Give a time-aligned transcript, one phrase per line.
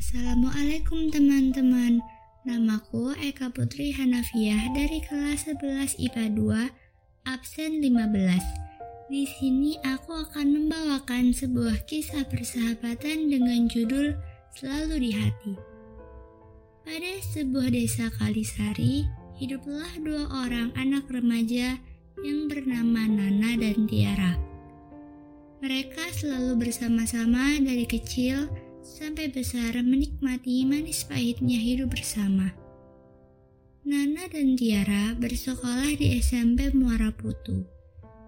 [0.00, 2.00] Assalamualaikum teman-teman.
[2.48, 9.12] Namaku Eka Putri Hanafiah dari kelas 11 IPA 2, absen 15.
[9.12, 14.16] Di sini aku akan membawakan sebuah kisah persahabatan dengan judul
[14.56, 15.54] Selalu di Hati.
[16.80, 19.04] Pada sebuah desa Kalisari,
[19.36, 21.76] hiduplah dua orang anak remaja
[22.24, 24.32] yang bernama Nana dan Tiara.
[25.60, 28.48] Mereka selalu bersama-sama dari kecil
[28.90, 32.50] sampai besar menikmati manis pahitnya hidup bersama.
[33.86, 37.62] Nana dan Tiara bersekolah di SMP Muara Putu.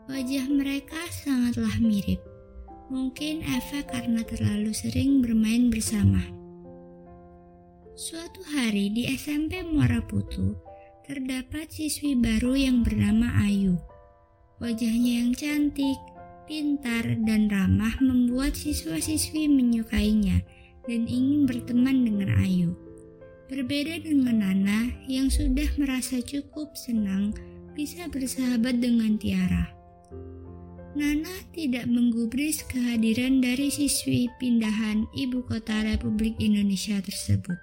[0.07, 2.23] Wajah mereka sangatlah mirip.
[2.95, 6.23] Mungkin efek karena terlalu sering bermain bersama.
[7.99, 10.57] Suatu hari di SMP Muara Putu,
[11.05, 13.77] terdapat siswi baru yang bernama Ayu.
[14.63, 15.99] Wajahnya yang cantik,
[16.45, 20.43] pintar, dan ramah membuat siswa-siswi menyukainya
[20.87, 22.75] dan ingin berteman dengan Ayu.
[23.53, 27.37] Berbeda dengan Nana yang sudah merasa cukup senang
[27.77, 29.69] bisa bersahabat dengan Tiara.
[30.93, 37.57] Nana tidak menggubris kehadiran dari siswi pindahan ibu kota Republik Indonesia tersebut.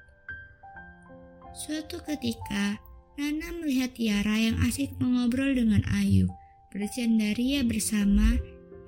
[1.53, 2.81] Suatu ketika,
[3.21, 6.25] Nana melihat Tiara yang asik mengobrol dengan Ayu,
[6.73, 8.37] bercandaria bersama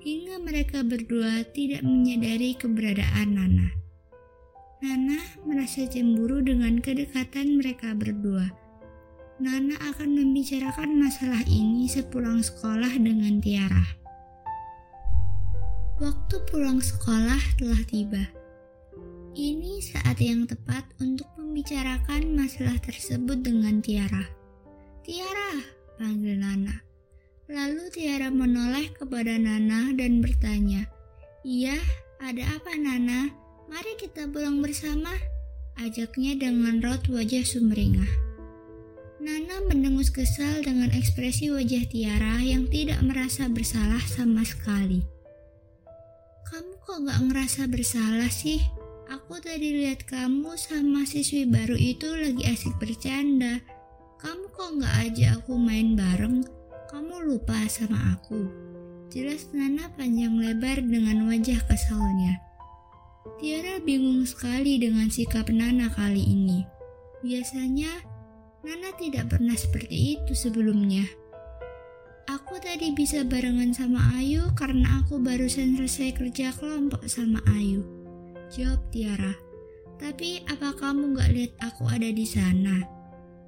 [0.02, 3.68] hingga mereka berdua tidak menyadari keberadaan Nana.
[4.82, 8.50] Nana merasa cemburu dengan kedekatan mereka berdua.
[9.38, 13.86] Nana akan membicarakan masalah ini sepulang sekolah dengan Tiara.
[16.02, 18.26] Waktu pulang sekolah telah tiba.
[19.38, 24.26] Ini saat yang tepat untuk membicarakan masalah tersebut dengan Tiara.
[25.06, 25.62] Tiara,
[25.94, 26.91] panggil Nana.
[27.50, 30.86] Lalu Tiara menoleh kepada Nana dan bertanya,
[31.42, 31.74] Iya,
[32.22, 33.34] ada apa Nana?
[33.66, 35.10] Mari kita pulang bersama,
[35.74, 38.06] ajaknya dengan raut wajah sumringah.
[39.18, 45.02] Nana mendengus kesal dengan ekspresi wajah Tiara yang tidak merasa bersalah sama sekali.
[46.46, 48.62] Kamu kok gak ngerasa bersalah sih?
[49.10, 53.58] Aku tadi lihat kamu sama siswi baru itu lagi asik bercanda.
[54.22, 56.61] Kamu kok gak ajak aku main bareng?
[56.92, 58.52] Kamu lupa sama aku.
[59.08, 62.36] Jelas Nana panjang lebar dengan wajah kesalnya.
[63.40, 66.60] Tiara bingung sekali dengan sikap Nana kali ini.
[67.24, 67.88] Biasanya,
[68.60, 71.08] Nana tidak pernah seperti itu sebelumnya.
[72.28, 77.88] Aku tadi bisa barengan sama Ayu karena aku barusan selesai kerja kelompok sama Ayu.
[78.52, 79.32] Jawab Tiara.
[79.96, 83.01] Tapi apa kamu gak lihat aku ada di sana?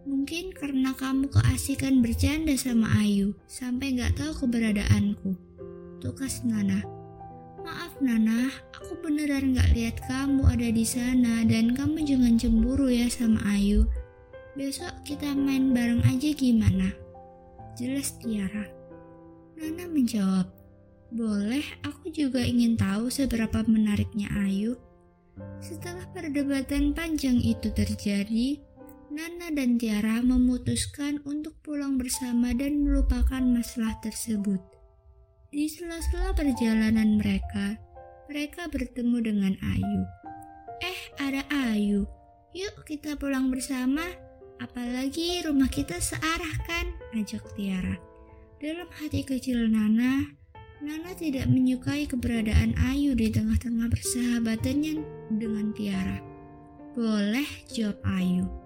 [0.04, 5.32] Mungkin karena kamu keasikan bercanda sama Ayu, sampai gak tahu keberadaanku.
[6.04, 6.84] Tukas Nana.
[7.65, 13.09] Maaf Nana, aku beneran gak lihat kamu ada di sana dan kamu jangan cemburu ya
[13.09, 13.88] sama Ayu.
[14.53, 16.92] Besok kita main bareng aja gimana?
[17.72, 18.69] Jelas Tiara.
[19.56, 20.53] Nana menjawab,
[21.16, 24.76] boleh, aku juga ingin tahu seberapa menariknya Ayu.
[25.65, 28.60] Setelah perdebatan panjang itu terjadi,
[29.14, 34.58] Nana dan Tiara memutuskan untuk pulang bersama dan melupakan masalah tersebut.
[35.54, 37.78] Di sela-sela perjalanan mereka,
[38.26, 40.03] mereka bertemu dengan Ayu.
[40.82, 42.10] Eh, ada Ayu.
[42.58, 44.03] Yuk kita pulang bersama.
[44.58, 46.91] Apalagi rumah kita searah kan?
[47.14, 47.94] Ajak Tiara.
[48.58, 50.26] Dalam hati kecil Nana,
[50.82, 55.06] Nana tidak menyukai keberadaan Ayu di tengah-tengah persahabatannya
[55.38, 56.19] dengan Tiara.
[56.98, 58.63] Boleh, jawab Ayu.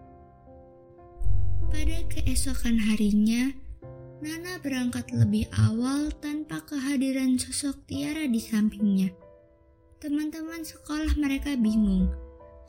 [1.69, 3.53] Pada keesokan harinya,
[4.19, 9.15] Nana berangkat lebih awal tanpa kehadiran sosok Tiara di sampingnya.
[10.03, 12.11] Teman-teman sekolah mereka bingung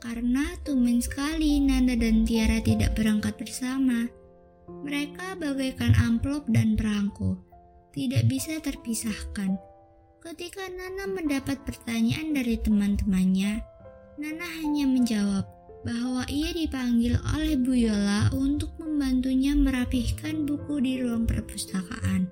[0.00, 4.08] karena tumben sekali Nana dan Tiara tidak berangkat bersama.
[4.86, 7.36] Mereka bagaikan amplop dan perangko,
[7.92, 9.60] tidak bisa terpisahkan.
[10.24, 13.60] Ketika Nana mendapat pertanyaan dari teman-temannya,
[14.20, 15.44] Nana hanya menjawab,
[15.80, 22.28] bahwa ia dipanggil oleh Bu Yola untuk membantunya merapihkan buku di ruang perpustakaan.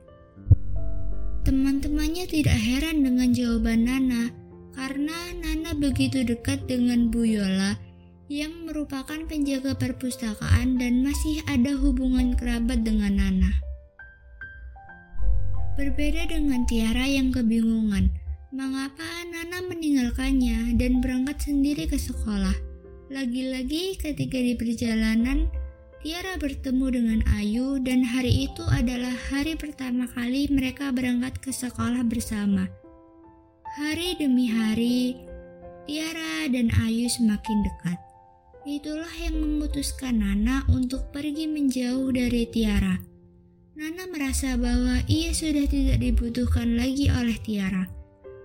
[1.48, 4.28] Teman-temannya tidak heran dengan jawaban Nana
[4.76, 7.80] karena Nana begitu dekat dengan Bu Yola
[8.28, 13.52] yang merupakan penjaga perpustakaan dan masih ada hubungan kerabat dengan Nana.
[15.80, 18.12] Berbeda dengan Tiara yang kebingungan,
[18.52, 22.67] mengapa Nana meninggalkannya dan berangkat sendiri ke sekolah.
[23.08, 25.48] Lagi-lagi ketika di perjalanan,
[26.04, 32.04] Tiara bertemu dengan Ayu dan hari itu adalah hari pertama kali mereka berangkat ke sekolah
[32.04, 32.68] bersama.
[33.80, 35.16] Hari demi hari,
[35.88, 37.96] Tiara dan Ayu semakin dekat.
[38.68, 43.00] Itulah yang memutuskan Nana untuk pergi menjauh dari Tiara.
[43.72, 47.97] Nana merasa bahwa ia sudah tidak dibutuhkan lagi oleh Tiara.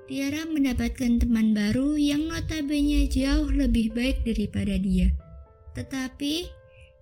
[0.03, 5.15] Tiara mendapatkan teman baru yang notabene jauh lebih baik daripada dia.
[5.73, 6.47] Tetapi,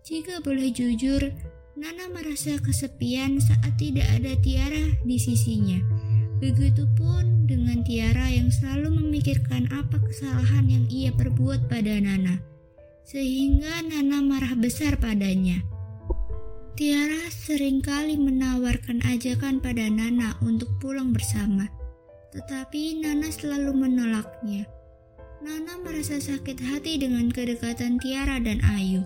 [0.05, 1.33] jika boleh jujur,
[1.73, 5.81] Nana merasa kesepian saat tidak ada Tiara di sisinya.
[6.37, 12.51] Begitupun dengan Tiara yang selalu memikirkan apa kesalahan yang ia perbuat pada Nana
[13.11, 15.59] sehingga Nana marah besar padanya.
[16.79, 21.67] Tiara sering kali menawarkan ajakan pada Nana untuk pulang bersama,
[22.31, 24.63] tetapi Nana selalu menolaknya.
[25.43, 29.03] Nana merasa sakit hati dengan kedekatan Tiara dan Ayu.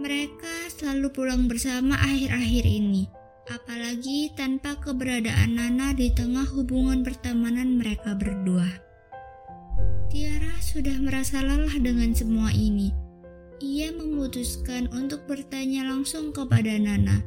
[0.00, 3.06] Mereka selalu pulang bersama akhir-akhir ini,
[3.52, 8.66] apalagi tanpa keberadaan Nana di tengah hubungan pertemanan mereka berdua.
[10.10, 12.94] Tiara sudah merasa lelah dengan semua ini.
[13.58, 17.22] Ia memutuskan untuk bertanya langsung kepada Nana,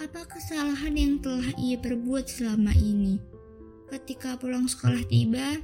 [0.00, 3.20] apa kesalahan yang telah ia perbuat selama ini.
[3.90, 5.58] Ketika pulang sekolah tiba,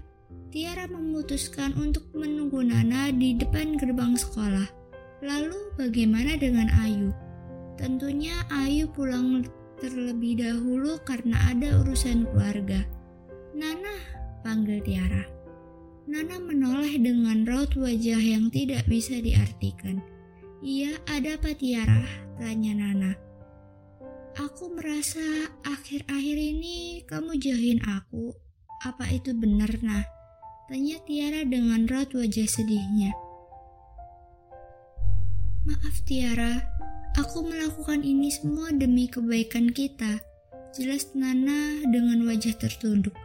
[0.51, 4.67] Tiara memutuskan untuk menunggu Nana di depan gerbang sekolah.
[5.23, 7.15] Lalu bagaimana dengan Ayu?
[7.79, 9.47] Tentunya Ayu pulang
[9.79, 12.83] terlebih dahulu karena ada urusan keluarga.
[13.55, 13.95] Nana,
[14.43, 15.23] panggil Tiara.
[16.11, 20.03] Nana menoleh dengan raut wajah yang tidak bisa diartikan.
[20.67, 22.03] Iya, ada apa Tiara?
[22.43, 23.26] Tanya Nana.
[24.37, 28.37] Aku merasa akhir-akhir ini kamu jauhin aku.
[28.85, 30.05] Apa itu benar, nah?
[30.69, 33.17] Tanya Tiara dengan raut wajah sedihnya.
[35.65, 36.61] Maaf Tiara,
[37.17, 40.21] aku melakukan ini semua demi kebaikan kita.
[40.77, 43.17] Jelas Nana dengan wajah tertunduk.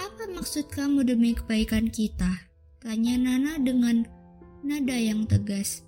[0.00, 2.48] Apa maksud kamu demi kebaikan kita?
[2.80, 4.08] Tanya Nana dengan
[4.64, 5.84] nada yang tegas.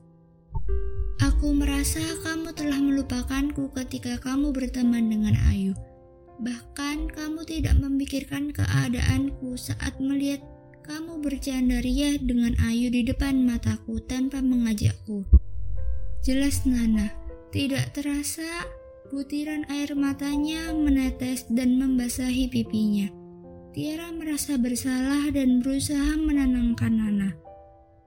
[1.44, 5.76] Aku merasa kamu telah melupakanku ketika kamu berteman dengan Ayu.
[6.41, 10.41] Bahkan kamu tidak memikirkan keadaanku saat melihat
[10.88, 15.20] kamu bercanda ria dengan Ayu di depan mataku tanpa mengajakku.
[16.25, 17.12] Jelas Nana,
[17.52, 18.64] tidak terasa
[19.12, 23.12] butiran air matanya menetes dan membasahi pipinya.
[23.76, 27.44] Tiara merasa bersalah dan berusaha menenangkan Nana.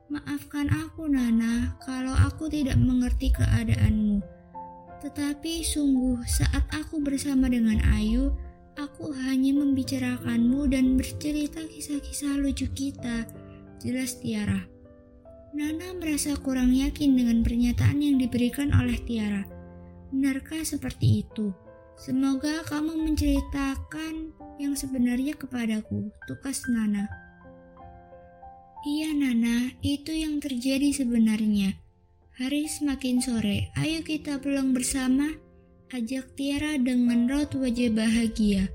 [0.07, 4.23] Maafkan aku, Nana, kalau aku tidak mengerti keadaanmu.
[5.03, 8.31] Tetapi sungguh, saat aku bersama dengan Ayu,
[8.79, 13.27] aku hanya membicarakanmu dan bercerita kisah-kisah lucu kita.
[13.83, 14.63] Jelas Tiara.
[15.51, 19.43] Nana merasa kurang yakin dengan pernyataan yang diberikan oleh Tiara.
[20.15, 21.51] Benarkah seperti itu?
[21.99, 27.26] Semoga kamu menceritakan yang sebenarnya kepadaku, tukas Nana.
[28.85, 31.77] Iya Nana, itu yang terjadi sebenarnya.
[32.37, 35.33] Hari semakin sore, ayo kita pulang bersama,
[35.89, 38.69] ajak Tiara dengan raut wajah bahagia.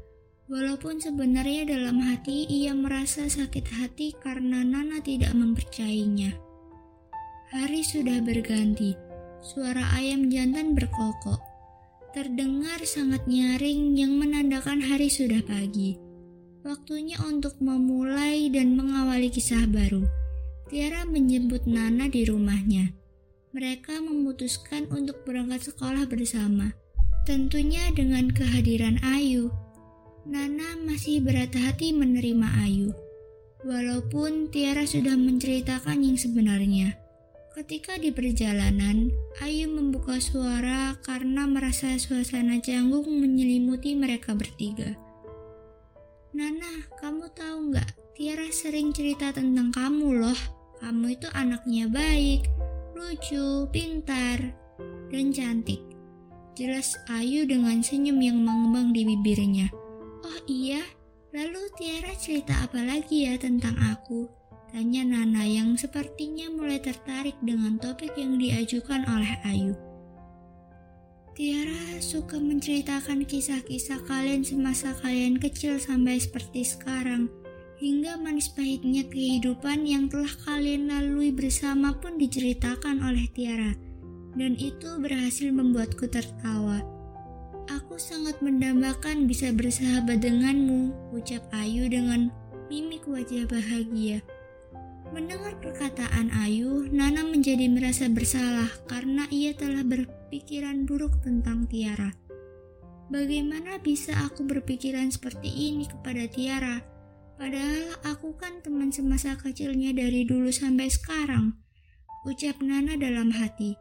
[0.51, 6.35] Walaupun sebenarnya dalam hati ia merasa sakit hati karena Nana tidak mempercayainya.
[7.55, 8.99] Hari sudah berganti,
[9.39, 11.53] suara ayam jantan berkokok
[12.13, 15.97] terdengar sangat nyaring yang menandakan hari sudah pagi.
[16.63, 20.07] Waktunya untuk memulai dan mengawali kisah baru.
[20.71, 22.95] Tiara menjemput Nana di rumahnya.
[23.51, 26.71] Mereka memutuskan untuk berangkat sekolah bersama.
[27.27, 29.51] Tentunya dengan kehadiran Ayu.
[30.23, 32.95] Nana masih berat hati menerima Ayu.
[33.67, 36.95] Walaupun Tiara sudah menceritakan yang sebenarnya.
[37.59, 39.11] Ketika di perjalanan,
[39.43, 44.95] Ayu membuka suara karena merasa suasana canggung menyelimuti mereka bertiga.
[46.33, 48.17] Nana, kamu tahu nggak?
[48.17, 50.41] Tiara sering cerita tentang kamu loh.
[50.81, 52.49] Kamu itu anaknya baik,
[52.97, 54.41] lucu, pintar,
[55.13, 55.85] dan cantik.
[56.57, 59.69] Jelas Ayu dengan senyum yang mengembang di bibirnya.
[60.25, 60.81] Oh iya,
[61.37, 64.25] lalu Tiara cerita apa lagi ya tentang aku?
[64.73, 69.77] Tanya Nana yang sepertinya mulai tertarik dengan topik yang diajukan oleh Ayu.
[71.33, 77.33] Tiara suka menceritakan kisah-kisah kalian semasa kalian kecil sampai seperti sekarang,
[77.81, 83.73] hingga manis pahitnya kehidupan yang telah kalian lalui bersama pun diceritakan oleh Tiara,
[84.37, 86.85] dan itu berhasil membuatku tertawa.
[87.81, 92.29] Aku sangat mendambakan bisa bersahabat denganmu, ucap Ayu dengan
[92.69, 94.21] mimik wajah bahagia.
[95.17, 99.81] Mendengar perkataan Ayu, Nana menjadi merasa bersalah karena ia telah
[100.33, 102.09] berpikiran buruk tentang Tiara.
[103.13, 106.81] Bagaimana bisa aku berpikiran seperti ini kepada Tiara?
[107.37, 111.61] Padahal aku kan teman semasa kecilnya dari dulu sampai sekarang.
[112.25, 113.77] Ucap Nana dalam hati.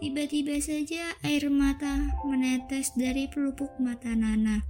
[0.00, 4.64] Tiba-tiba saja air mata menetes dari pelupuk mata Nana.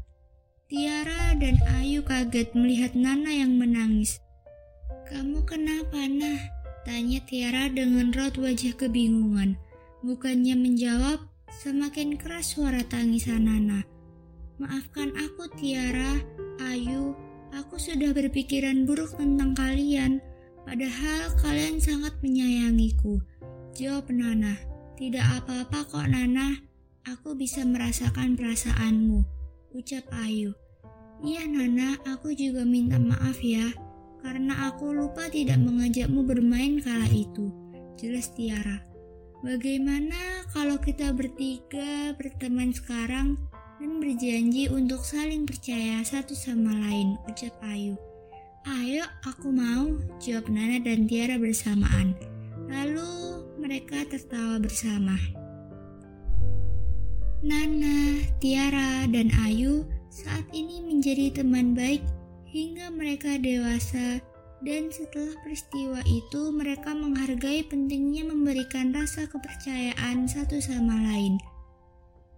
[0.66, 4.18] Tiara dan Ayu kaget melihat Nana yang menangis.
[5.06, 6.58] Kamu kenapa, Nah?
[6.82, 9.69] Tanya Tiara dengan raut wajah kebingungan.
[10.00, 11.28] Bukannya menjawab,
[11.60, 13.84] semakin keras suara tangisan Nana.
[14.56, 16.16] Maafkan aku, Tiara,
[16.72, 17.12] Ayu,
[17.52, 20.24] aku sudah berpikiran buruk tentang kalian.
[20.64, 23.20] Padahal kalian sangat menyayangiku.
[23.76, 24.56] Jawab Nana.
[24.96, 26.60] Tidak apa-apa kok Nana,
[27.04, 29.20] aku bisa merasakan perasaanmu.
[29.76, 30.56] Ucap Ayu.
[31.20, 33.68] Iya Nana, aku juga minta maaf ya.
[34.24, 37.52] Karena aku lupa tidak mengajakmu bermain kala itu.
[38.00, 38.89] Jelas Tiara.
[39.40, 43.40] Bagaimana kalau kita bertiga berteman sekarang
[43.80, 47.96] dan berjanji untuk saling percaya satu sama lain, ucap Ayu.
[48.68, 52.12] Ayo, aku mau, jawab Nana dan Tiara bersamaan.
[52.68, 55.16] Lalu mereka tertawa bersama.
[57.40, 62.04] Nana, Tiara, dan Ayu saat ini menjadi teman baik
[62.44, 64.20] hingga mereka dewasa
[64.60, 71.40] dan setelah peristiwa itu mereka menghargai pentingnya memberikan rasa kepercayaan satu sama lain.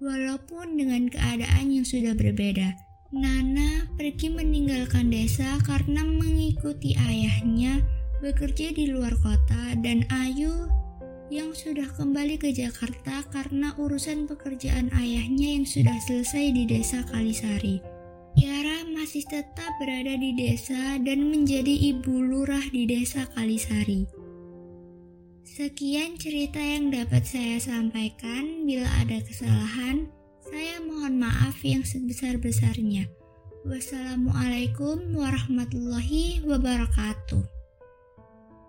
[0.03, 2.75] Walaupun dengan keadaan yang sudah berbeda,
[3.15, 7.83] Nana pergi meninggalkan desa karena mengikuti ayahnya
[8.19, 10.71] bekerja di luar kota dan Ayu
[11.33, 17.83] yang sudah kembali ke Jakarta karena urusan pekerjaan ayahnya yang sudah selesai di desa Kalisari.
[18.37, 24.05] Tiara masih tetap berada di desa dan menjadi ibu lurah di desa Kalisari.
[25.49, 28.65] Sekian cerita yang dapat saya sampaikan.
[28.65, 30.09] Bila ada kesalahan,
[30.45, 33.09] saya mohon maaf yang sebesar-besarnya.
[33.69, 37.62] Wassalamualaikum warahmatullahi wabarakatuh.